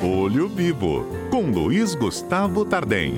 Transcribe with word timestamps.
Olho 0.00 0.48
Vivo, 0.48 1.04
com 1.28 1.50
Luiz 1.50 1.96
Gustavo 1.96 2.64
Tardem. 2.64 3.14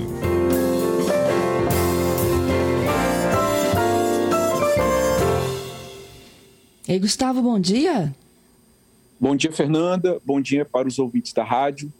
Ei, 6.89 6.99
Gustavo, 6.99 7.43
bom 7.43 7.61
dia. 7.61 8.15
Bom 9.21 9.37
dia, 9.37 9.53
Fernanda. 9.53 10.19
Bom 10.25 10.41
dia 10.41 10.65
para 10.65 10.89
os 10.89 10.99
ouvintes 10.99 11.35
da 11.35 11.45
rádio. 11.45 11.93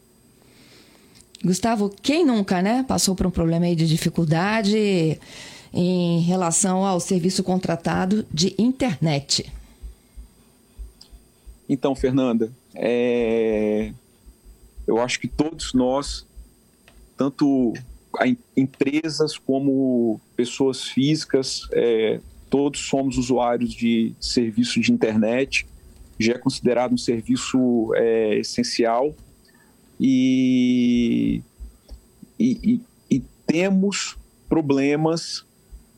Gustavo, 1.45 1.95
quem 2.03 2.25
nunca, 2.25 2.63
né, 2.63 2.83
passou 2.89 3.15
por 3.15 3.27
um 3.27 3.31
problema 3.31 3.67
aí 3.67 3.77
de 3.77 3.87
dificuldade 3.87 5.21
em 5.75 6.21
relação 6.21 6.87
ao 6.87 6.99
serviço 7.01 7.45
contratado 7.45 8.27
de 8.33 8.55
internet? 8.57 9.53
Então, 11.69 11.95
Fernanda, 11.95 12.51
é... 12.75 13.93
eu 14.91 15.01
acho 15.01 15.21
que 15.21 15.29
todos 15.29 15.73
nós, 15.73 16.27
tanto 17.17 17.73
empresas 18.57 19.39
como 19.39 20.21
pessoas 20.35 20.83
físicas, 20.83 21.69
é... 21.73 22.19
todos 22.51 22.81
somos 22.81 23.17
usuários 23.17 23.73
de 23.73 24.13
serviço 24.21 24.81
de 24.81 24.91
internet, 24.93 25.65
já 26.19 26.33
é 26.33 26.39
considerado 26.39 26.93
um 26.93 26.99
serviço 26.99 27.93
é, 27.95 28.41
essencial 28.41 29.15
e, 29.99 31.41
e, 32.39 32.81
e 33.09 33.23
temos 33.47 34.19
problemas 34.49 35.47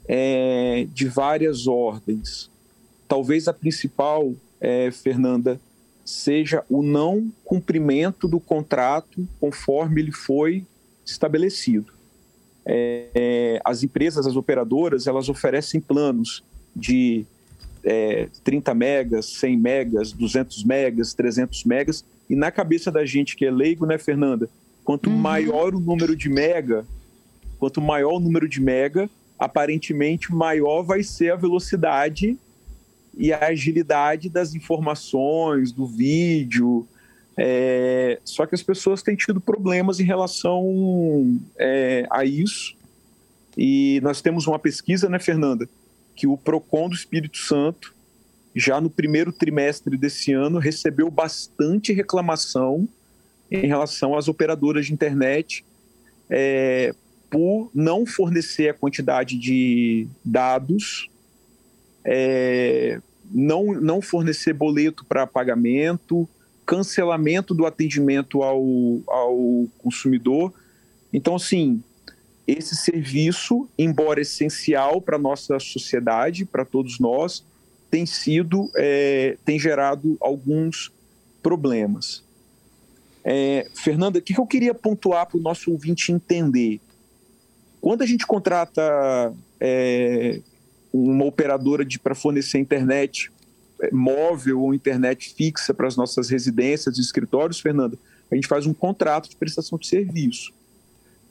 é, 0.07 0.87
de 0.93 1.09
várias 1.09 1.67
ordens. 1.67 2.51
Talvez 3.09 3.49
a 3.49 3.55
principal, 3.55 4.35
é, 4.61 4.91
Fernanda, 4.91 5.59
seja 6.05 6.65
o 6.69 6.83
não 6.83 7.33
cumprimento 7.45 8.27
do 8.27 8.41
contrato 8.41 9.27
conforme 9.41 10.01
ele 10.01 10.13
foi 10.13 10.65
estabelecido. 11.05 11.93
É, 12.65 13.07
é 13.15 13.61
as 13.65 13.83
empresas, 13.83 14.27
as 14.27 14.37
operadoras, 14.37 15.07
elas 15.07 15.29
oferecem 15.29 15.81
planos 15.81 16.43
de 16.75 17.25
é, 17.85 18.29
30 18.45 18.75
megas, 18.75 19.27
100 19.27 19.57
megas, 19.57 20.13
200 20.13 20.65
megas, 20.65 21.15
300 21.15 21.65
megas, 21.65 22.05
e 22.31 22.37
na 22.37 22.51
cabeça 22.51 22.91
da 22.91 23.05
gente 23.05 23.37
que 23.37 23.45
é 23.45 23.51
leigo, 23.51 23.85
né, 23.85 23.99
Fernanda? 23.99 24.49
Quanto 24.85 25.11
uhum. 25.11 25.17
maior 25.17 25.75
o 25.75 25.81
número 25.81 26.17
de 26.17 26.29
mega, 26.29 26.85
quanto 27.59 27.81
maior 27.81 28.15
o 28.15 28.21
número 28.21 28.49
de 28.49 28.61
mega, 28.61 29.09
aparentemente 29.39 30.33
maior 30.33 30.83
vai 30.83 31.03
ser 31.03 31.33
a 31.33 31.37
velocidade 31.37 32.39
e 33.17 33.33
a 33.33 33.47
agilidade 33.47 34.29
das 34.29 34.55
informações, 34.55 35.73
do 35.73 35.87
vídeo. 35.87 36.87
É, 37.37 38.19
só 38.25 38.47
que 38.47 38.55
as 38.55 38.63
pessoas 38.63 39.03
têm 39.03 39.17
tido 39.17 39.41
problemas 39.41 40.01
em 40.01 40.05
relação 40.05 41.39
é, 41.59 42.07
a 42.11 42.25
isso. 42.25 42.75
E 43.57 44.01
nós 44.03 44.21
temos 44.23 44.47
uma 44.47 44.59
pesquisa, 44.59 45.09
né, 45.09 45.19
Fernanda, 45.19 45.69
que 46.15 46.27
o 46.27 46.37
PROCON 46.37 46.89
do 46.89 46.95
Espírito 46.95 47.39
Santo, 47.39 47.95
já 48.55 48.81
no 48.81 48.91
primeiro 48.91 49.33
trimestre 49.33 49.97
desse 49.97 50.33
ano, 50.33 50.59
recebeu 50.59 51.11
bastante 51.11 51.93
reclamação 51.93 52.89
em 53.51 53.67
relação 53.67 54.17
às 54.17 54.29
operadoras 54.29 54.87
de 54.87 54.93
internet 54.93 55.65
é, 56.31 56.95
por 57.31 57.71
não 57.75 58.07
fornecer 58.07 58.69
a 58.69 58.75
quantidade 58.75 59.39
de 59.39 60.07
dados, 60.25 61.09
é, 62.05 63.01
não, 63.31 63.73
não 63.73 64.03
fornecer 64.03 64.53
boleto 64.53 65.05
para 65.05 65.27
pagamento, 65.27 66.29
cancelamento 66.67 67.55
do 67.55 67.67
atendimento 67.67 68.43
ao, 68.43 68.63
ao 69.07 69.67
consumidor. 69.79 70.53
Então, 71.13 71.37
assim, 71.37 71.83
esse 72.47 72.75
serviço, 72.77 73.69
embora 73.79 74.21
essencial 74.21 75.01
para 75.01 75.17
a 75.17 75.21
nossa 75.21 75.59
sociedade, 75.59 76.45
para 76.45 76.65
todos 76.65 76.99
nós, 76.99 77.45
tem 77.91 78.07
sido, 78.07 78.71
é, 78.77 79.37
tem 79.45 79.59
gerado 79.59 80.17
alguns 80.21 80.91
problemas. 81.43 82.23
É, 83.25 83.69
Fernanda, 83.75 84.19
o 84.19 84.23
que 84.23 84.39
eu 84.39 84.47
queria 84.47 84.75
pontuar 84.75 85.27
para 85.27 85.39
o 85.39 85.43
nosso 85.43 85.71
ouvinte 85.71 86.11
entender? 86.11 86.81
Quando 87.81 88.03
a 88.03 88.07
gente 88.07 88.27
contrata 88.27 89.33
é, 89.61 90.41
uma 90.93 91.25
operadora 91.25 91.87
para 92.03 92.15
fornecer 92.15 92.59
internet 92.59 93.31
é, 93.81 93.91
móvel 93.91 94.61
ou 94.61 94.75
internet 94.75 95.35
fixa 95.35 95.73
para 95.73 95.89
as 95.89 95.97
nossas 95.97 96.29
residências 96.29 96.99
e 96.99 97.01
escritórios, 97.01 97.61
Fernanda, 97.61 97.99
a 98.31 98.35
gente 98.35 98.47
faz 98.47 98.67
um 98.67 98.75
contrato 98.75 99.29
de 99.29 99.37
prestação 99.37 99.79
de 99.79 99.87
serviço. 99.87 100.53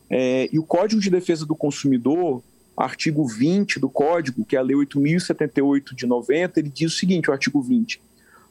É, 0.09 0.49
e 0.51 0.59
o 0.59 0.63
Código 0.63 1.01
de 1.01 1.09
Defesa 1.09 1.45
do 1.45 1.55
Consumidor, 1.55 2.43
artigo 2.75 3.25
20 3.25 3.79
do 3.79 3.89
Código, 3.89 4.43
que 4.43 4.55
é 4.55 4.59
a 4.59 4.61
Lei 4.61 4.75
8.078 4.75 5.95
de 5.95 6.05
90, 6.05 6.59
ele 6.59 6.69
diz 6.69 6.93
o 6.93 6.97
seguinte: 6.97 7.29
o 7.29 7.33
artigo 7.33 7.61
20. 7.61 8.01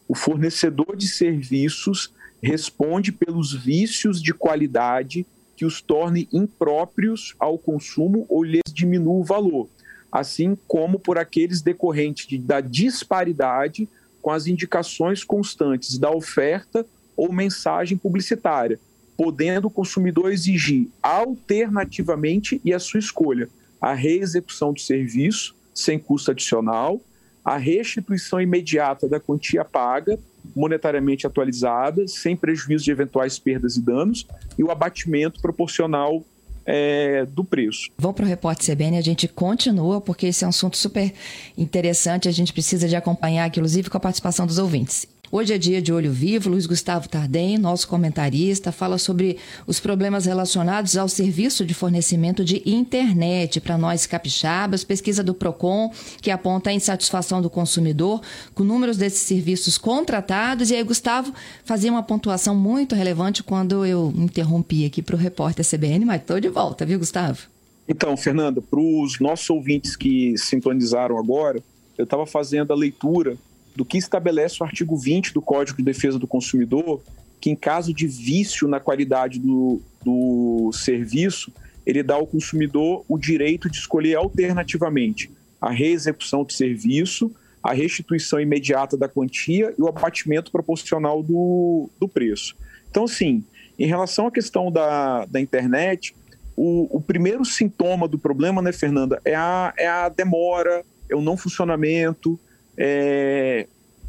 O 0.08 0.14
fornecedor 0.14 0.96
de 0.96 1.06
serviços 1.06 2.12
responde 2.42 3.12
pelos 3.12 3.52
vícios 3.52 4.22
de 4.22 4.32
qualidade 4.32 5.26
que 5.54 5.66
os 5.66 5.82
torne 5.82 6.26
impróprios 6.32 7.34
ao 7.38 7.58
consumo 7.58 8.24
ou 8.28 8.42
lhes 8.42 8.62
diminua 8.72 9.12
o 9.12 9.22
valor, 9.22 9.68
assim 10.10 10.56
como 10.66 10.98
por 10.98 11.18
aqueles 11.18 11.62
decorrentes 11.62 12.26
de, 12.26 12.38
da 12.38 12.60
disparidade 12.60 13.88
com 14.20 14.30
as 14.30 14.46
indicações 14.46 15.24
constantes 15.24 15.98
da 15.98 16.10
oferta 16.10 16.84
ou 17.16 17.32
mensagem 17.32 17.96
publicitária, 17.96 18.78
podendo 19.16 19.68
o 19.68 19.70
consumidor 19.70 20.32
exigir 20.32 20.88
alternativamente 21.02 22.60
e 22.64 22.72
a 22.72 22.78
sua 22.78 23.00
escolha 23.00 23.48
a 23.80 23.94
reexecução 23.94 24.72
do 24.72 24.80
serviço 24.80 25.54
sem 25.74 25.98
custo 25.98 26.30
adicional, 26.30 27.00
a 27.42 27.56
restituição 27.56 28.40
imediata 28.40 29.08
da 29.08 29.18
quantia 29.18 29.64
paga, 29.64 30.18
monetariamente 30.54 31.26
atualizada, 31.26 32.06
sem 32.06 32.36
prejuízo 32.36 32.84
de 32.84 32.90
eventuais 32.90 33.38
perdas 33.38 33.76
e 33.76 33.80
danos, 33.80 34.26
e 34.58 34.62
o 34.62 34.70
abatimento 34.70 35.40
proporcional 35.40 36.24
é, 36.64 37.26
do 37.26 37.44
preço. 37.44 37.90
Vamos 37.98 38.16
para 38.16 38.24
o 38.24 38.28
Repórter 38.28 38.74
CBN, 38.74 38.96
a 38.96 39.02
gente 39.02 39.26
continua, 39.28 40.00
porque 40.00 40.26
esse 40.26 40.44
é 40.44 40.46
um 40.46 40.50
assunto 40.50 40.76
super 40.76 41.12
interessante, 41.56 42.28
a 42.28 42.32
gente 42.32 42.52
precisa 42.52 42.88
de 42.88 42.96
acompanhar, 42.96 43.46
inclusive 43.48 43.90
com 43.90 43.96
a 43.96 44.00
participação 44.00 44.46
dos 44.46 44.58
ouvintes. 44.58 45.06
Hoje 45.32 45.54
é 45.54 45.58
dia 45.58 45.80
de 45.80 45.92
Olho 45.92 46.10
Vivo. 46.10 46.50
Luiz 46.50 46.66
Gustavo 46.66 47.08
Tardem, 47.08 47.56
nosso 47.56 47.86
comentarista, 47.86 48.72
fala 48.72 48.98
sobre 48.98 49.38
os 49.64 49.78
problemas 49.78 50.26
relacionados 50.26 50.96
ao 50.96 51.08
serviço 51.08 51.64
de 51.64 51.72
fornecimento 51.72 52.44
de 52.44 52.60
internet 52.68 53.60
para 53.60 53.78
nós 53.78 54.06
capixabas. 54.06 54.82
Pesquisa 54.82 55.22
do 55.22 55.32
PROCON, 55.32 55.92
que 56.20 56.32
aponta 56.32 56.70
a 56.70 56.72
insatisfação 56.72 57.40
do 57.40 57.48
consumidor 57.48 58.20
com 58.56 58.64
números 58.64 58.96
desses 58.96 59.20
serviços 59.20 59.78
contratados. 59.78 60.72
E 60.72 60.74
aí, 60.74 60.82
Gustavo 60.82 61.32
fazia 61.64 61.92
uma 61.92 62.02
pontuação 62.02 62.56
muito 62.56 62.96
relevante 62.96 63.40
quando 63.44 63.86
eu 63.86 64.12
interrompi 64.16 64.84
aqui 64.84 65.00
para 65.00 65.14
o 65.14 65.18
repórter 65.18 65.64
CBN, 65.64 66.06
mas 66.06 66.22
estou 66.22 66.40
de 66.40 66.48
volta, 66.48 66.84
viu, 66.84 66.98
Gustavo? 66.98 67.42
Então, 67.86 68.16
Fernanda, 68.16 68.60
para 68.60 68.80
os 68.80 69.20
nossos 69.20 69.48
ouvintes 69.48 69.94
que 69.94 70.36
sintonizaram 70.36 71.16
agora, 71.16 71.62
eu 71.96 72.02
estava 72.02 72.26
fazendo 72.26 72.72
a 72.72 72.76
leitura 72.76 73.38
do 73.80 73.84
que 73.86 73.96
estabelece 73.96 74.58
o 74.60 74.66
artigo 74.66 74.94
20 74.94 75.32
do 75.32 75.40
Código 75.40 75.78
de 75.78 75.84
Defesa 75.84 76.18
do 76.18 76.26
Consumidor, 76.26 77.00
que 77.40 77.48
em 77.48 77.56
caso 77.56 77.94
de 77.94 78.06
vício 78.06 78.68
na 78.68 78.78
qualidade 78.78 79.38
do, 79.38 79.80
do 80.04 80.70
serviço, 80.70 81.50
ele 81.86 82.02
dá 82.02 82.16
ao 82.16 82.26
consumidor 82.26 83.02
o 83.08 83.16
direito 83.16 83.70
de 83.70 83.78
escolher 83.78 84.16
alternativamente 84.16 85.30
a 85.58 85.70
reexecução 85.70 86.44
do 86.44 86.52
serviço, 86.52 87.34
a 87.62 87.72
restituição 87.72 88.38
imediata 88.38 88.98
da 88.98 89.08
quantia 89.08 89.72
e 89.78 89.80
o 89.80 89.88
abatimento 89.88 90.52
proporcional 90.52 91.22
do, 91.22 91.88
do 91.98 92.06
preço. 92.06 92.54
Então, 92.90 93.04
assim, 93.04 93.42
em 93.78 93.86
relação 93.86 94.26
à 94.26 94.30
questão 94.30 94.70
da, 94.70 95.24
da 95.24 95.40
internet, 95.40 96.14
o, 96.54 96.98
o 96.98 97.00
primeiro 97.00 97.46
sintoma 97.46 98.06
do 98.06 98.18
problema, 98.18 98.60
né, 98.60 98.72
Fernanda, 98.72 99.22
é 99.24 99.34
a, 99.34 99.72
é 99.78 99.88
a 99.88 100.10
demora, 100.10 100.84
é 101.08 101.16
o 101.16 101.22
não 101.22 101.34
funcionamento, 101.34 102.38
é, 102.76 103.66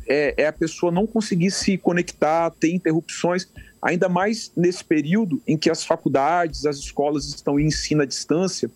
é, 0.08 0.44
é 0.44 0.48
a 0.48 0.54
pessoa 0.54 0.92
não 0.92 1.06
conseguir 1.08 1.52
se 1.52 1.78
conectar, 1.78 2.50
ter 2.52 2.72
interrupções, 2.74 3.48
ainda 3.82 4.08
mais 4.08 4.52
nesse 4.56 4.84
período 4.84 5.42
em 5.48 5.58
que 5.58 5.70
as 5.70 5.84
faculdades, 5.84 6.66
as 6.66 6.78
escolas 6.78 7.26
estão 7.26 7.60
em 7.60 7.68
ensino 7.68 8.02
à 8.02 8.06
distância, 8.06 8.70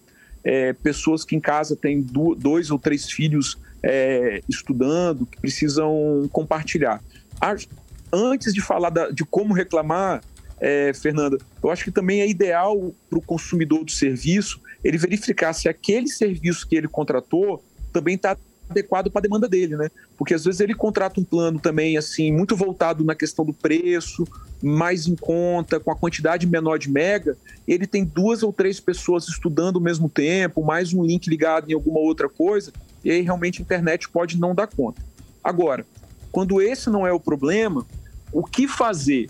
é, 0.44 0.74
pessoas 0.74 1.24
que 1.24 1.36
em 1.36 1.40
casa 1.40 1.76
têm 1.76 2.06
dois 2.38 2.70
ou 2.70 2.78
três 2.78 3.10
filhos 3.10 3.58
é, 3.82 4.42
estudando, 4.48 5.26
que 5.26 5.40
precisam 5.40 6.30
compartilhar. 6.32 7.02
Antes 8.12 8.54
de 8.54 8.62
falar 8.62 8.90
da, 8.90 9.10
de 9.10 9.26
como 9.26 9.54
reclamar, 9.54 10.24
é, 10.60 10.94
Fernanda, 10.94 11.38
eu 11.62 11.70
acho 11.70 11.84
que 11.84 11.92
também 11.92 12.22
é 12.22 12.28
ideal 12.28 12.94
para 13.10 13.20
o 13.20 13.22
consumidor 13.22 13.84
do 13.84 13.92
serviço 13.92 14.62
ele 14.86 15.00
verificar 15.00 15.52
se 15.52 15.68
aquele 15.68 16.08
serviço 16.08 16.68
que 16.68 16.76
ele 16.76 16.88
contratou 16.88 17.64
também 17.92 18.16
está 18.16 18.38
adequado 18.70 19.10
para 19.10 19.20
a 19.20 19.22
demanda 19.22 19.48
dele, 19.48 19.76
né? 19.76 19.90
Porque 20.18 20.34
às 20.34 20.46
vezes 20.46 20.60
ele 20.60 20.74
contrata 20.74 21.20
um 21.20 21.24
plano 21.24 21.60
também 21.60 21.98
assim 21.98 22.32
muito 22.32 22.56
voltado 22.56 23.04
na 23.04 23.16
questão 23.16 23.46
do 23.46 23.54
preço, 23.54 24.28
mais 24.62 25.08
em 25.08 25.16
conta, 25.16 25.80
com 25.80 25.92
a 25.92 25.96
quantidade 25.96 26.48
menor 26.48 26.78
de 26.78 26.90
mega, 26.90 27.38
ele 27.68 27.86
tem 27.86 28.04
duas 28.04 28.44
ou 28.44 28.52
três 28.52 28.80
pessoas 28.80 29.28
estudando 29.28 29.76
ao 29.76 29.82
mesmo 29.82 30.10
tempo, 30.10 30.64
mais 30.64 30.94
um 30.94 31.04
link 31.04 31.30
ligado 31.30 31.70
em 31.70 31.74
alguma 31.74 32.00
outra 32.00 32.28
coisa, 32.28 32.72
e 33.04 33.12
aí 33.12 33.22
realmente 33.22 33.62
a 33.62 33.64
internet 33.64 34.10
pode 34.10 34.40
não 34.40 34.56
dar 34.56 34.68
conta. 34.68 35.02
Agora, 35.44 35.86
quando 36.32 36.62
esse 36.62 36.90
não 36.90 37.06
é 37.06 37.14
o 37.14 37.20
problema, 37.20 37.86
o 38.32 38.44
que 38.44 38.68
fazer? 38.68 39.30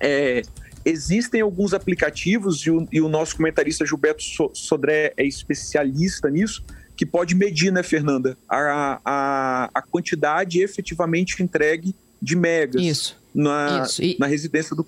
É, 0.00 0.42
existem 0.84 1.40
alguns 1.40 1.74
aplicativos, 1.74 2.60
e 2.60 2.70
o, 2.70 2.88
e 2.90 3.00
o, 3.00 3.08
nosso 3.08 3.36
comentarista 3.36 3.84
Gilberto 3.84 4.22
Sodré 4.54 5.12
é 5.16 5.24
especialista 5.24 6.30
nisso, 6.30 6.64
que 7.00 7.06
pode 7.06 7.34
medir, 7.34 7.72
né, 7.72 7.82
Fernanda, 7.82 8.36
a, 8.46 9.00
a, 9.02 9.70
a 9.72 9.80
quantidade 9.80 10.60
efetivamente 10.60 11.42
entregue 11.42 11.94
de 12.20 12.36
megas 12.36 12.82
isso, 12.82 13.16
na, 13.34 13.84
isso. 13.86 14.02
E, 14.02 14.18
na 14.20 14.26
residência 14.26 14.76
do. 14.76 14.84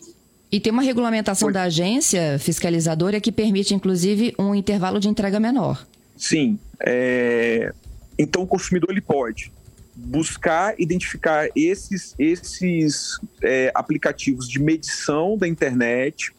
E 0.53 0.61
tem 0.61 0.71
uma 0.71 0.83
regulamentação 0.83 1.51
da 1.51 1.63
agência 1.63 2.39
fiscalizadora 2.39 3.19
que 3.19 3.33
permite, 3.33 3.73
inclusive, 3.73 4.35
um 4.39 4.55
intervalo 4.55 5.01
de 5.01 5.09
entrega 5.09 5.41
menor. 5.41 5.87
Sim. 6.15 6.59
É... 6.81 7.73
Então, 8.19 8.43
o 8.43 8.47
consumidor 8.47 8.91
ele 8.91 9.01
pode 9.01 9.51
buscar 9.97 10.75
identificar 10.79 11.49
esses, 11.57 12.15
esses 12.19 13.19
é, 13.43 13.73
aplicativos 13.75 14.47
de 14.47 14.59
medição 14.59 15.39
da 15.39 15.49
internet, 15.49 16.31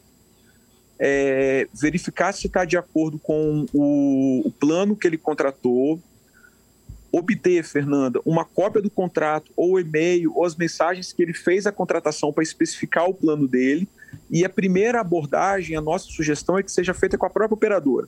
é, 0.99 1.67
verificar 1.73 2.31
se 2.33 2.47
está 2.47 2.65
de 2.65 2.77
acordo 2.77 3.19
com 3.19 3.65
o, 3.73 4.41
o 4.45 4.51
plano 4.51 4.95
que 4.95 5.07
ele 5.07 5.17
contratou, 5.17 5.99
obter, 7.11 7.63
Fernanda, 7.63 8.19
uma 8.25 8.43
cópia 8.43 8.81
do 8.81 8.89
contrato 8.89 9.51
ou 9.55 9.79
e-mail 9.79 10.35
ou 10.35 10.45
as 10.45 10.55
mensagens 10.55 11.13
que 11.13 11.21
ele 11.21 11.33
fez 11.33 11.67
a 11.67 11.71
contratação 11.71 12.33
para 12.33 12.43
especificar 12.43 13.07
o 13.07 13.13
plano 13.13 13.47
dele. 13.47 13.87
E 14.29 14.43
a 14.43 14.49
primeira 14.49 14.99
abordagem, 14.99 15.75
a 15.75 15.81
nossa 15.81 16.05
sugestão 16.05 16.57
é 16.57 16.63
que 16.63 16.71
seja 16.71 16.93
feita 16.93 17.17
com 17.17 17.25
a 17.25 17.29
própria 17.29 17.55
operadora. 17.55 18.07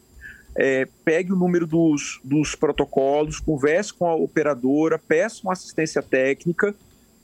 É, 0.57 0.87
pegue 1.03 1.33
o 1.33 1.35
número 1.35 1.67
dos, 1.67 2.19
dos 2.23 2.55
protocolos, 2.55 3.39
converse 3.39 3.93
com 3.93 4.07
a 4.07 4.15
operadora, 4.15 4.97
peça 4.97 5.41
uma 5.43 5.53
assistência 5.53 6.01
técnica 6.01 6.73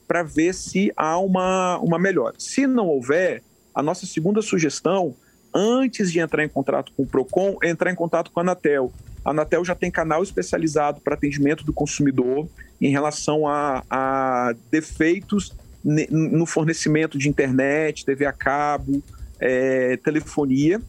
para 0.06 0.22
ver 0.22 0.52
se 0.52 0.92
há 0.96 1.18
uma, 1.18 1.78
uma 1.78 1.98
melhora. 1.98 2.34
Se 2.38 2.66
não 2.66 2.86
houver, 2.88 3.42
a 3.74 3.82
nossa 3.82 4.06
segunda 4.06 4.42
sugestão 4.42 5.16
antes 5.54 6.10
de 6.10 6.20
entrar 6.20 6.44
em 6.44 6.48
contato 6.48 6.92
com 6.96 7.02
o 7.02 7.06
PROCON, 7.06 7.56
entrar 7.62 7.90
em 7.90 7.94
contato 7.94 8.30
com 8.30 8.40
a 8.40 8.42
Anatel. 8.42 8.92
A 9.24 9.30
Anatel 9.30 9.64
já 9.64 9.74
tem 9.74 9.90
canal 9.90 10.22
especializado 10.22 11.00
para 11.00 11.14
atendimento 11.14 11.64
do 11.64 11.72
consumidor 11.72 12.48
em 12.80 12.90
relação 12.90 13.46
a, 13.46 13.84
a 13.88 14.54
defeitos 14.70 15.54
no 15.84 16.46
fornecimento 16.46 17.18
de 17.18 17.28
internet, 17.28 18.04
TV 18.04 18.24
a 18.24 18.32
cabo, 18.32 19.02
é, 19.40 19.96
telefonia, 19.96 20.80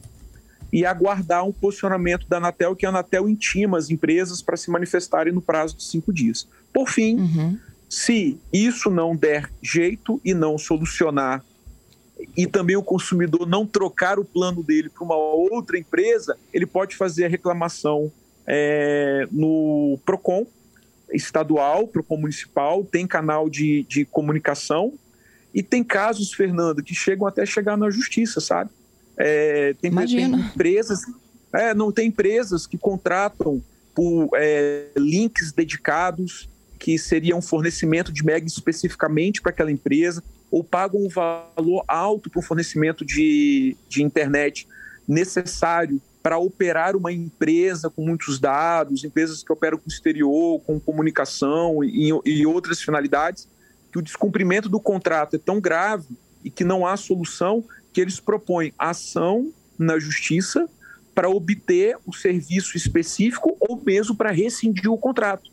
e 0.72 0.86
aguardar 0.86 1.46
um 1.46 1.52
posicionamento 1.52 2.28
da 2.28 2.38
Anatel, 2.38 2.76
que 2.76 2.86
a 2.86 2.90
Anatel 2.90 3.30
intima 3.30 3.78
as 3.78 3.90
empresas 3.90 4.42
para 4.42 4.58
se 4.58 4.72
manifestarem 4.72 5.34
no 5.34 5.42
prazo 5.42 5.78
de 5.78 5.84
cinco 5.84 6.12
dias. 6.12 6.48
Por 6.74 6.90
fim, 6.90 7.20
uhum. 7.20 7.60
se 7.88 8.40
isso 8.52 8.90
não 8.90 9.16
der 9.16 9.52
jeito 9.62 10.20
e 10.26 10.34
não 10.34 10.58
solucionar 10.58 11.44
e 12.36 12.48
também 12.48 12.76
o 12.76 12.84
consumidor 12.84 13.48
não 13.48 13.66
trocar 13.66 14.20
o 14.20 14.26
plano 14.26 14.64
dele 14.64 14.90
para 14.90 15.04
uma 15.04 15.16
outra 15.16 15.78
empresa, 15.78 16.38
ele 16.54 16.66
pode 16.66 16.96
fazer 16.96 17.26
a 17.26 17.30
reclamação 17.30 18.12
é, 18.46 19.28
no 19.32 20.00
PROCON 20.06 20.46
estadual, 21.12 21.88
PROCON 21.88 22.18
municipal, 22.18 22.84
tem 22.84 23.06
canal 23.06 23.50
de, 23.50 23.84
de 23.84 24.06
comunicação 24.06 24.94
e 25.54 25.62
tem 25.62 25.84
casos, 25.84 26.34
Fernando, 26.34 26.84
que 26.84 26.96
chegam 26.96 27.28
até 27.28 27.46
chegar 27.46 27.78
na 27.78 27.90
justiça, 27.90 28.42
sabe? 28.42 28.72
É, 29.16 29.76
tem, 29.80 29.92
tem, 29.92 30.24
empresas, 30.24 31.02
é, 31.54 31.74
não 31.74 31.92
tem 31.92 32.08
empresas 32.08 32.66
que 32.66 32.78
contratam 32.78 33.62
por 33.94 34.30
é, 34.36 34.88
links 34.98 35.52
dedicados 35.52 36.50
que 36.84 37.00
seriam 37.00 37.40
um 37.40 37.42
fornecimento 37.42 38.12
de 38.12 38.26
mega 38.26 38.46
especificamente 38.46 39.42
para 39.42 39.52
aquela 39.52 39.72
empresa 39.72 40.22
ou 40.52 40.66
pagam 40.66 41.00
um 41.02 41.08
valor 41.08 41.86
alto 41.88 42.30
para 42.30 42.40
o 42.40 42.44
fornecimento 42.44 43.06
de, 43.06 43.78
de 43.88 44.04
internet 44.04 44.68
necessário 45.08 46.02
para 46.22 46.38
operar 46.38 46.98
uma 46.98 47.10
empresa 47.10 47.90
com 47.90 48.06
muitos 48.06 48.38
dados, 48.38 49.06
empresas 49.06 49.42
que 49.42 49.54
operam 49.54 49.78
com 49.78 49.88
exterior, 49.88 50.60
com 50.60 50.78
comunicação 50.78 51.86
e, 51.86 52.10
e 52.26 52.46
outras 52.46 52.82
finalidades, 52.82 53.48
que 53.90 53.98
o 53.98 54.02
descumprimento 54.02 54.68
do 54.68 54.80
contrato 54.80 55.38
é 55.38 55.40
tão 55.40 55.62
grave 55.62 56.18
e 56.44 56.52
que 56.52 56.66
não 56.66 56.86
há 56.86 56.98
solução 56.98 57.64
que 57.94 58.02
eles 58.02 58.20
propõem 58.20 58.74
ação 58.78 59.54
na 59.80 59.98
justiça 59.98 60.70
para 61.16 61.30
obter 61.30 61.98
o 62.06 62.12
serviço 62.12 62.76
específico 62.76 63.56
ou 63.58 63.82
mesmo 63.82 64.18
para 64.18 64.32
rescindir 64.32 64.92
o 64.92 64.98
contrato. 64.98 65.50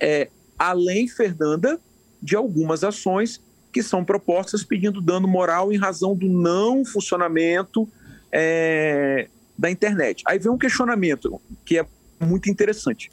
É, 0.00 0.28
além, 0.58 1.06
Fernanda, 1.06 1.80
de 2.20 2.34
algumas 2.34 2.82
ações 2.82 3.40
que 3.72 3.82
são 3.82 4.04
propostas 4.04 4.64
pedindo 4.64 5.00
dano 5.00 5.28
moral 5.28 5.72
em 5.72 5.76
razão 5.76 6.14
do 6.14 6.26
não 6.26 6.84
funcionamento 6.84 7.88
é, 8.32 9.28
da 9.56 9.70
internet. 9.70 10.22
Aí 10.26 10.38
vem 10.38 10.50
um 10.50 10.58
questionamento 10.58 11.40
que 11.64 11.78
é 11.78 11.86
muito 12.20 12.50
interessante. 12.50 13.10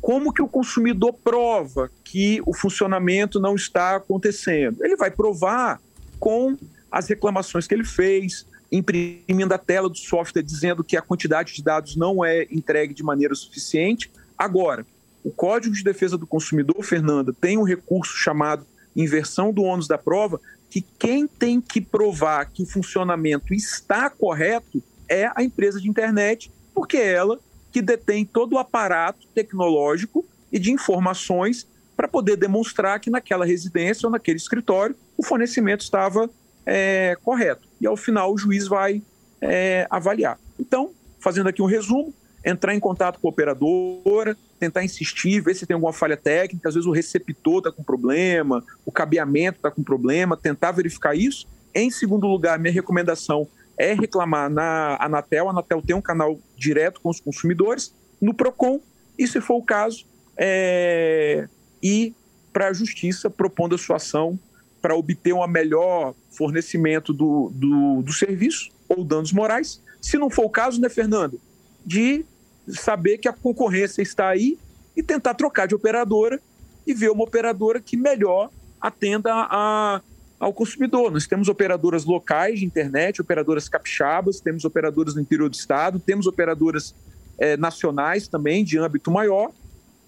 Como 0.00 0.32
que 0.32 0.42
o 0.42 0.48
consumidor 0.48 1.12
prova 1.12 1.90
que 2.04 2.40
o 2.46 2.54
funcionamento 2.54 3.40
não 3.40 3.54
está 3.54 3.96
acontecendo? 3.96 4.84
Ele 4.84 4.96
vai 4.96 5.10
provar 5.10 5.80
com 6.20 6.56
as 6.90 7.08
reclamações 7.08 7.66
que 7.66 7.74
ele 7.74 7.84
fez, 7.84 8.46
imprimindo 8.70 9.52
a 9.52 9.58
tela 9.58 9.88
do 9.88 9.96
software 9.96 10.42
dizendo 10.42 10.84
que 10.84 10.96
a 10.96 11.02
quantidade 11.02 11.54
de 11.54 11.62
dados 11.62 11.96
não 11.96 12.24
é 12.24 12.46
entregue 12.50 12.94
de 12.94 13.02
maneira 13.02 13.34
suficiente. 13.34 14.10
Agora, 14.36 14.86
o 15.28 15.30
Código 15.30 15.74
de 15.74 15.84
Defesa 15.84 16.16
do 16.16 16.26
Consumidor, 16.26 16.82
Fernanda, 16.82 17.34
tem 17.38 17.58
um 17.58 17.62
recurso 17.62 18.16
chamado 18.16 18.66
inversão 18.96 19.52
do 19.52 19.62
ônus 19.62 19.86
da 19.86 19.98
prova, 19.98 20.40
que 20.70 20.80
quem 20.98 21.26
tem 21.26 21.60
que 21.60 21.82
provar 21.82 22.46
que 22.46 22.62
o 22.62 22.66
funcionamento 22.66 23.52
está 23.52 24.08
correto 24.08 24.82
é 25.06 25.30
a 25.34 25.42
empresa 25.42 25.78
de 25.78 25.86
internet, 25.86 26.50
porque 26.74 26.96
é 26.96 27.12
ela 27.12 27.38
que 27.70 27.82
detém 27.82 28.24
todo 28.24 28.54
o 28.54 28.58
aparato 28.58 29.26
tecnológico 29.34 30.24
e 30.50 30.58
de 30.58 30.72
informações 30.72 31.66
para 31.94 32.08
poder 32.08 32.36
demonstrar 32.36 32.98
que 32.98 33.10
naquela 33.10 33.44
residência 33.44 34.06
ou 34.06 34.10
naquele 34.10 34.38
escritório 34.38 34.96
o 35.14 35.22
fornecimento 35.22 35.82
estava 35.82 36.30
é, 36.64 37.18
correto. 37.22 37.68
E 37.78 37.86
ao 37.86 37.98
final 37.98 38.32
o 38.32 38.38
juiz 38.38 38.66
vai 38.66 39.02
é, 39.42 39.86
avaliar. 39.90 40.38
Então, 40.58 40.90
fazendo 41.20 41.50
aqui 41.50 41.60
um 41.60 41.66
resumo, 41.66 42.14
entrar 42.44 42.74
em 42.74 42.80
contato 42.80 43.18
com 43.20 43.28
a 43.28 43.30
operadora, 43.30 44.36
tentar 44.58 44.84
insistir, 44.84 45.40
ver 45.40 45.54
se 45.54 45.66
tem 45.66 45.74
alguma 45.74 45.92
falha 45.92 46.16
técnica, 46.16 46.68
às 46.68 46.74
vezes 46.74 46.86
o 46.86 46.92
receptor 46.92 47.58
está 47.58 47.72
com 47.72 47.82
problema, 47.82 48.64
o 48.84 48.92
cabeamento 48.92 49.58
está 49.58 49.70
com 49.70 49.82
problema, 49.82 50.36
tentar 50.36 50.72
verificar 50.72 51.16
isso. 51.16 51.46
Em 51.74 51.90
segundo 51.90 52.26
lugar, 52.26 52.58
minha 52.58 52.72
recomendação 52.72 53.46
é 53.76 53.92
reclamar 53.92 54.50
na 54.50 54.96
Anatel. 55.00 55.48
A 55.48 55.50
Anatel 55.50 55.82
tem 55.82 55.94
um 55.94 56.02
canal 56.02 56.38
direto 56.56 57.00
com 57.00 57.08
os 57.10 57.20
consumidores, 57.20 57.94
no 58.20 58.34
PROCON, 58.34 58.80
e 59.16 59.26
se 59.26 59.40
for 59.40 59.56
o 59.56 59.62
caso, 59.62 60.04
é... 60.36 61.48
ir 61.82 62.14
para 62.52 62.68
a 62.68 62.72
justiça 62.72 63.30
propondo 63.30 63.74
a 63.74 63.78
sua 63.78 63.96
ação 63.96 64.38
para 64.82 64.96
obter 64.96 65.32
um 65.32 65.46
melhor 65.46 66.14
fornecimento 66.30 67.12
do, 67.12 67.50
do, 67.54 68.02
do 68.02 68.12
serviço 68.12 68.70
ou 68.88 69.04
danos 69.04 69.32
morais. 69.32 69.82
Se 70.00 70.16
não 70.16 70.30
for 70.30 70.44
o 70.46 70.50
caso, 70.50 70.80
né, 70.80 70.88
Fernando? 70.88 71.40
De 71.88 72.24
saber 72.68 73.16
que 73.16 73.28
a 73.28 73.32
concorrência 73.32 74.02
está 74.02 74.28
aí 74.28 74.58
e 74.94 75.02
tentar 75.02 75.32
trocar 75.34 75.66
de 75.66 75.74
operadora 75.74 76.38
e 76.86 76.92
ver 76.92 77.10
uma 77.10 77.24
operadora 77.24 77.80
que 77.80 77.96
melhor 77.96 78.50
atenda 78.78 79.32
a, 79.32 80.02
ao 80.38 80.52
consumidor. 80.52 81.10
Nós 81.10 81.26
temos 81.26 81.48
operadoras 81.48 82.04
locais 82.04 82.60
de 82.60 82.66
internet, 82.66 83.20
operadoras 83.20 83.68
capixabas, 83.68 84.40
temos 84.40 84.64
operadoras 84.64 85.14
no 85.14 85.20
interior 85.22 85.48
do 85.48 85.54
estado, 85.54 85.98
temos 85.98 86.26
operadoras 86.26 86.94
é, 87.38 87.56
nacionais 87.56 88.28
também, 88.28 88.64
de 88.64 88.78
âmbito 88.78 89.10
maior, 89.10 89.50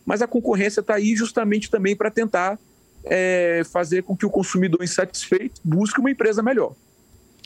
mas 0.04 0.20
a 0.20 0.26
concorrência 0.26 0.80
está 0.80 0.96
aí 0.96 1.16
justamente 1.16 1.70
também 1.70 1.96
para 1.96 2.10
tentar 2.10 2.58
é, 3.04 3.62
fazer 3.72 4.02
com 4.02 4.16
que 4.16 4.26
o 4.26 4.30
consumidor 4.30 4.82
insatisfeito 4.82 5.60
busque 5.64 6.00
uma 6.00 6.10
empresa 6.10 6.42
melhor. 6.42 6.74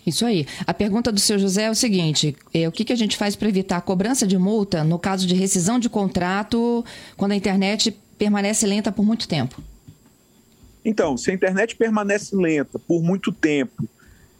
Isso 0.06 0.26
aí. 0.26 0.46
A 0.66 0.75
pergunta 0.75 1.11
do 1.11 1.18
seu 1.18 1.38
José 1.38 1.64
é 1.64 1.70
o 1.70 1.75
seguinte: 1.75 2.37
é, 2.52 2.68
o 2.68 2.73
que, 2.73 2.84
que 2.84 2.92
a 2.92 2.96
gente 2.96 3.16
faz 3.16 3.34
para 3.34 3.49
evitar 3.49 3.78
a 3.78 3.80
cobrança 3.80 4.26
de 4.26 4.37
multa 4.37 4.84
no 4.84 4.99
caso 4.99 5.26
de 5.26 5.34
rescisão 5.34 5.78
de 5.78 5.88
contrato 5.88 6.84
quando 7.16 7.32
a 7.32 7.37
internet 7.37 7.96
permanece 8.18 8.66
lenta 8.66 8.92
por 8.92 9.04
muito 9.04 9.26
tempo? 9.26 9.62
Então, 10.84 11.16
se 11.16 11.30
a 11.30 11.34
internet 11.34 11.75
permanece 11.76 12.37
lenta 12.37 12.78
por 12.78 13.02
muito 13.02 13.32
tempo 13.32 13.88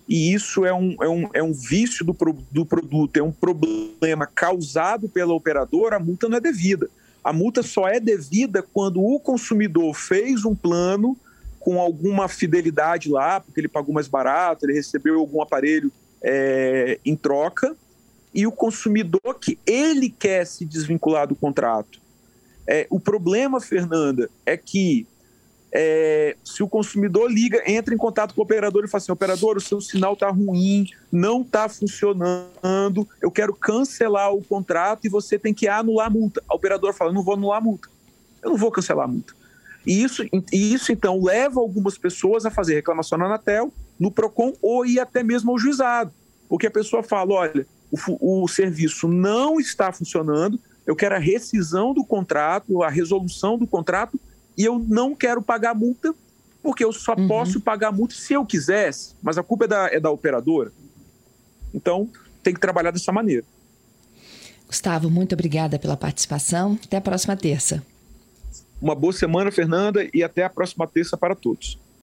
e 0.09 0.35
isso 0.35 0.66
é 0.66 0.75
um, 0.75 0.97
é 1.00 1.09
um, 1.09 1.28
é 1.33 1.42
um 1.42 1.52
vício 1.52 2.04
do, 2.04 2.14
do 2.50 2.66
produto, 2.66 3.16
é 3.16 3.23
um 3.23 3.33
problema 3.33 4.26
causado 4.26 5.09
pela 5.09 5.33
operadora, 5.33 5.97
a 5.97 6.00
multa 6.00 6.28
não 6.28 6.37
é 6.37 6.40
devida. 6.40 6.88
A 7.23 7.33
multa 7.33 7.62
só 7.62 7.88
é 7.88 7.99
devida 7.99 8.62
quando 8.62 9.02
o 9.02 9.18
consumidor 9.18 9.94
fez 9.94 10.44
um 10.44 10.54
plano 10.54 11.16
com 11.64 11.80
alguma 11.80 12.28
fidelidade 12.28 13.09
lá, 13.09 13.40
porque 13.40 13.59
ele 13.59 13.68
pagou 13.68 13.94
mais 13.94 14.06
barato, 14.06 14.66
ele 14.66 14.75
recebeu 14.75 15.18
algum 15.18 15.40
aparelho 15.40 15.90
é, 16.23 17.00
em 17.02 17.16
troca, 17.16 17.75
e 18.35 18.47
o 18.47 18.52
consumidor 18.52 19.38
que 19.40 19.59
ele 19.66 20.11
quer 20.11 20.47
se 20.47 20.66
desvincular 20.66 21.26
do 21.26 21.35
contrato. 21.35 21.99
É, 22.66 22.87
o 22.90 23.00
problema, 23.00 23.62
Fernanda, 23.62 24.28
é 24.44 24.59
que 24.59 25.06
é, 25.73 26.37
se 26.44 26.62
o 26.62 26.68
consumidor 26.68 27.33
liga, 27.33 27.62
entra 27.66 27.94
em 27.94 27.99
contato 27.99 28.35
com 28.35 28.42
o 28.42 28.44
operador 28.44 28.85
e 28.85 28.88
fala 28.88 29.02
assim: 29.02 29.12
operador, 29.12 29.56
o 29.56 29.61
seu 29.61 29.80
sinal 29.80 30.12
está 30.12 30.28
ruim, 30.28 30.87
não 31.11 31.40
está 31.40 31.66
funcionando, 31.66 33.09
eu 33.23 33.30
quero 33.30 33.54
cancelar 33.54 34.35
o 34.35 34.44
contrato 34.44 35.06
e 35.06 35.09
você 35.09 35.38
tem 35.38 35.54
que 35.54 35.66
anular 35.66 36.09
a 36.09 36.11
multa. 36.11 36.42
A 36.47 36.54
operadora 36.54 36.92
fala: 36.92 37.11
não 37.11 37.25
vou 37.25 37.35
anular 37.35 37.56
a 37.56 37.64
multa, 37.64 37.88
eu 38.42 38.50
não 38.50 38.59
vou 38.59 38.71
cancelar 38.71 39.06
a 39.06 39.09
multa. 39.09 39.33
E 39.87 40.03
isso, 40.03 40.23
e 40.53 40.75
isso 40.75 40.93
então 40.93 41.23
leva 41.23 41.61
algumas 41.61 41.99
pessoas 41.99 42.47
a 42.47 42.50
fazer 42.50 42.75
reclamação 42.75 43.19
na 43.19 43.26
Anatel, 43.26 43.73
no 43.99 44.11
PROCON 44.11 44.53
ou 44.62 44.87
ir 44.87 44.99
até 44.99 45.23
mesmo 45.23 45.50
ao 45.50 45.59
juizado. 45.59 46.12
Porque 46.49 46.67
a 46.67 46.71
pessoa 46.71 47.03
fala: 47.03 47.35
olha, 47.35 47.67
o, 47.91 48.45
o 48.45 48.49
serviço 48.49 49.07
não 49.09 49.61
está 49.61 49.93
funcionando, 49.93 50.59
eu 50.87 50.97
quero 50.97 51.14
a 51.14 51.19
rescisão 51.19 51.93
do 51.93 52.05
contrato, 52.05 52.83
a 52.83 52.88
resolução 52.88 53.59
do 53.59 53.67
contrato, 53.67 54.19
e 54.57 54.64
eu 54.64 54.79
não 54.79 55.14
quero 55.14 55.43
pagar 55.43 55.75
multa, 55.75 56.14
porque 56.62 56.85
eu 56.85 56.93
só 56.93 57.14
uhum. 57.14 57.29
posso 57.29 57.61
pagar 57.61 57.93
multa 57.93 58.14
se 58.14 58.33
eu 58.33 58.45
quisesse, 58.45 59.14
mas 59.23 59.37
a 59.37 59.43
culpa 59.43 59.64
é 59.64 59.69
da, 59.69 59.87
é 59.88 60.00
da 60.00 60.11
operadora. 60.11 60.73
Então, 61.73 62.09
tem 62.43 62.55
que 62.55 62.61
trabalhar 62.61 62.91
dessa 62.91 63.12
maneira. 63.12 63.45
Gustavo, 64.67 65.11
muito 65.11 65.35
obrigada 65.35 65.79
pela 65.79 65.97
participação. 65.97 66.79
Até 66.85 66.97
a 66.97 67.00
próxima 67.00 67.37
terça. 67.37 67.83
Uma 68.85 68.95
boa 68.95 69.14
semana, 69.14 69.50
Fernanda, 69.50 70.07
e 70.12 70.23
até 70.23 70.45
a 70.45 70.50
próxima 70.50 70.87
terça 70.87 71.17
para 71.17 71.35
todos. 71.35 71.79